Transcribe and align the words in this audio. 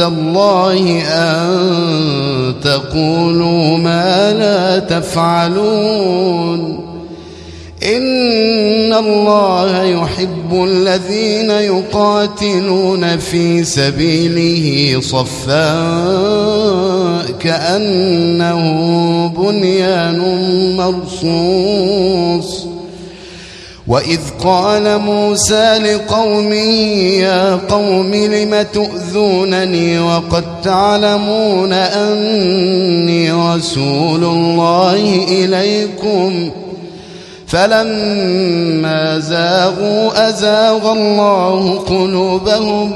الله 0.00 1.02
أن 1.08 2.54
تقولوا 2.64 3.78
ما 3.78 4.32
لا 4.32 4.78
تفعلون. 4.78 6.62
إن 7.96 8.92
الله 8.92 9.82
يحب 9.82 10.52
الذين 10.52 11.50
يقاتلون 11.50 13.16
في 13.16 13.64
سبيله 13.64 15.00
صفا 15.00 15.82
كأنه 17.40 18.62
بنيان 19.38 20.20
مرصوص. 20.76 22.61
وإذ 23.92 24.20
قال 24.44 24.98
موسى 24.98 25.78
لقومه 25.78 26.72
يا 27.20 27.60
قوم 27.68 28.14
لم 28.14 28.66
تؤذونني؟ 28.72 29.98
وقد 29.98 30.44
تعلمون 30.62 31.72
أني 31.72 33.32
رسول 33.32 34.24
الله 34.24 35.24
إليكم. 35.28 36.50
فلما 37.46 39.18
زاغوا 39.18 40.28
أزاغ 40.28 40.92
الله 40.92 41.78
قلوبهم 41.78 42.92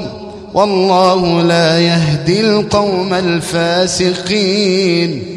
والله 0.53 1.41
لا 1.41 1.79
يهدي 1.79 2.41
القوم 2.41 3.13
الفاسقين. 3.13 5.36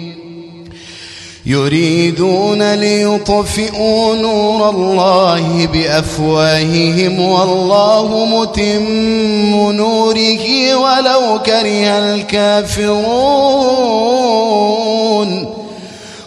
يريدون 1.45 2.73
ليطفئوا 2.73 4.15
نور 4.15 4.69
الله 4.69 5.67
بأفواههم 5.73 7.19
والله 7.19 8.25
متم 8.25 9.71
نوره 9.71 10.75
ولو 10.75 11.39
كره 11.45 11.99
الكافرون. 11.99 12.91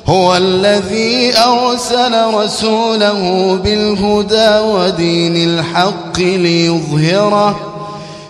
هو 0.07 0.37
الذي 0.37 1.33
أرسل 1.39 2.35
رسوله 2.35 3.55
بالهدى 3.65 4.59
ودين 4.59 5.37
الحق 5.37 6.19
ليظهره. 6.19 7.74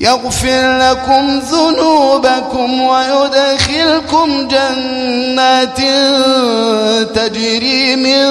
يغفر 0.00 0.78
لكم 0.78 1.38
ذنوبكم 1.38 2.80
ويدخلكم 2.80 4.48
جنات 4.48 5.78
تجري 7.14 7.96
من 7.96 8.26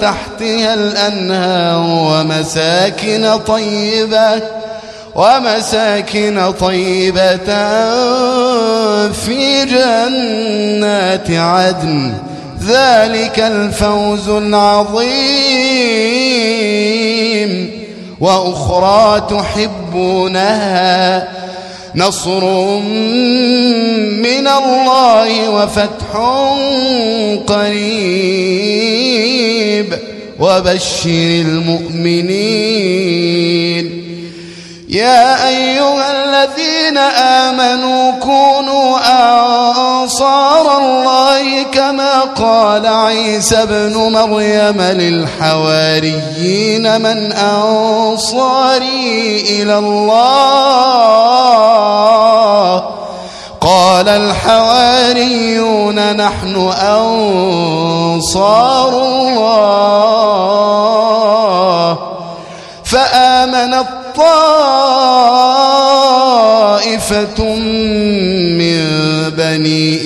تحتها 0.00 0.74
الأنهار 0.74 1.78
ومساكن 1.78 3.38
طيبة 3.46 4.42
ومساكن 5.14 6.52
طيبة 6.60 7.36
في 9.12 9.64
جنات 9.64 11.30
عدن. 11.30 12.14
ذلك 12.66 13.38
الفوز 13.38 14.28
العظيم. 14.28 16.11
وأخرى 18.22 19.26
تحبونها 19.30 21.28
نصر 21.94 22.44
من 24.22 24.46
الله 24.46 25.50
وفتح 25.50 26.16
قريب 28.52 29.12
وبشر 30.40 31.10
المؤمنين 31.46 32.82
يا 34.92 35.48
أيها 35.48 36.10
الذين 36.10 36.98
آمنوا 37.48 38.12
كونوا 38.20 38.98
أنصار 40.02 40.78
الله 40.78 41.62
كما 41.62 42.20
قال 42.20 42.86
عيسى 42.86 43.62
ابن 43.62 44.12
مريم 44.12 44.82
للحواريين 44.82 47.00
من 47.00 47.32
أنصاري 47.32 49.40
إلى 49.48 49.78
الله. 49.78 50.12
قال 53.60 54.08
الحواريون 54.08 56.16
نحن 56.16 56.72
أنصار 56.88 58.88
الله. 58.88 59.52
فآمن 62.84 63.84
طائفة 64.16 64.81